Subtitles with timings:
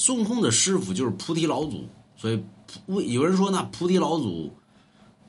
[0.00, 1.84] 孙悟空的师傅就是菩提老祖，
[2.16, 2.40] 所以
[2.86, 4.48] 为有人说那菩提老祖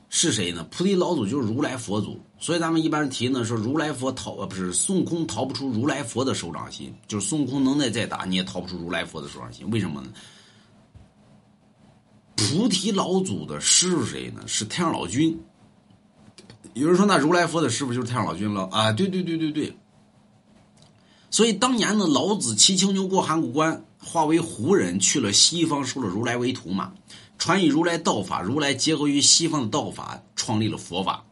[0.08, 0.64] 是谁呢？
[0.70, 2.20] 菩提老祖就是如来佛祖。
[2.38, 9.68] 所以咱们一般提呢说如来佛逃呃不是孙悟空逃不出如来佛的手掌心，就是孙悟空能耐再大你也逃不出如来佛的手掌心。
[9.72, 10.12] 为什么呢？
[12.36, 14.40] 菩提老祖的师傅谁呢？
[14.46, 15.36] 是太上老君。
[16.74, 18.92] 有人说那如来佛的师傅就是太上老君了啊？
[18.92, 19.76] 对对对对对。
[21.30, 26.92] 所以当年呢，老子骑青牛过函谷关，化为胡人去了西方，收了如来为徒嘛，
[27.38, 28.42] 传以如来道法。
[28.42, 31.24] 如来结合于西方的道法，创立了佛法。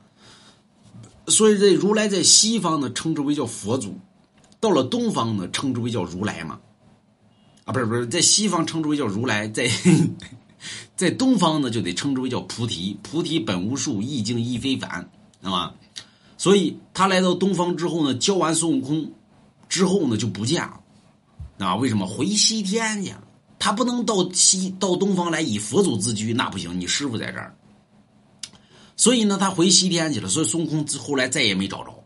[1.27, 3.91] 所以这如来在西方呢，称之为叫佛祖；
[4.61, 6.61] 到了东方呢，称之为叫如来嘛。
[7.65, 9.69] 啊，不是不是，在西方称之为叫如来，在
[10.95, 12.97] 在东方呢，就得称之为叫菩提。
[13.03, 15.75] 菩提本无树，意境亦非凡，知道吗？
[16.37, 19.13] 所以他来到东方之后呢，教完孙悟空。
[19.69, 20.81] 之后呢就不见了，
[21.59, 21.77] 啊？
[21.77, 23.25] 为什么回西天去了？
[23.59, 26.81] 他不能到西到东方来以佛祖自居，那不行。
[26.81, 27.57] 你师傅在这儿，
[28.97, 30.29] 所以呢他回西天去了。
[30.29, 32.05] 所以孙悟空后来再也没找着，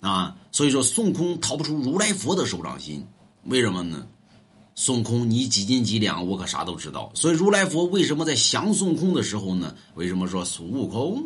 [0.00, 3.06] 啊，所以说孙悟空逃不出如来佛的手掌心。
[3.44, 4.06] 为什么呢？
[4.74, 7.10] 孙悟空你几斤几两，我可啥都知道。
[7.14, 9.74] 所以如来佛为什么在降孙悟空的时候呢？
[9.94, 11.24] 为什么说孙悟空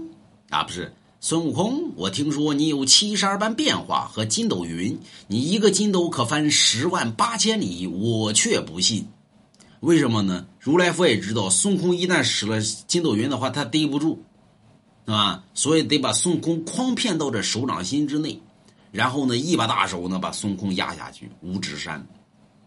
[0.51, 0.63] 啊？
[0.63, 0.95] 不是。
[1.25, 4.99] 孙悟空，我听说你有七十二般变化和筋斗云，
[5.29, 9.07] 你一个筋斗可翻十万八千里，我却不信。
[9.79, 10.45] 为什么呢？
[10.59, 14.21] 如来佛也知道，孙悟空一旦使了筋斗云的话，他逮不住，
[15.05, 15.45] 啊？
[15.55, 18.43] 所以得把孙悟空诓骗到这手掌心之内，
[18.91, 22.05] 然后呢，一把大手呢把孙悟空压下去五指山，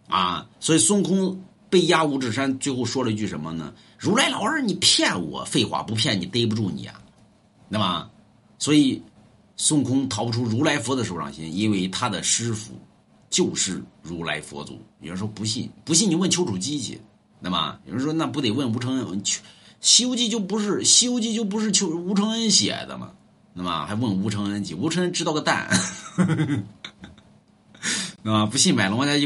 [0.07, 0.47] 啊！
[0.61, 3.73] 所以孙悟空被压五指山，最后说了一句什么呢？
[3.99, 5.43] 如来老二，你骗我！
[5.43, 7.01] 废话，不骗你逮不住你啊，
[7.67, 8.09] 那么。
[8.57, 9.01] 所以，
[9.57, 12.73] 孙悟空逃不出如来佛的手掌心，因为他的师傅
[13.29, 14.79] 就是如来佛祖。
[15.01, 16.99] 有人说不信，不信你问丘处机去，
[17.39, 19.23] 那么有人说那不得问吴承恩？
[19.81, 23.11] 《西游记》就不是《西游记》就不是丘吴承恩写的吗？
[23.53, 24.73] 那么还问吴承恩去？
[24.73, 25.69] 吴承恩知道个蛋，
[28.23, 29.23] 那么不信买龙王家衣服。